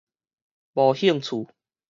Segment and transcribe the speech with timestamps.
[0.73, 1.53] 無興趣